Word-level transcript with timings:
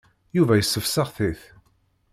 Yuba 0.37 0.53
yessefsex-it. 0.55 1.41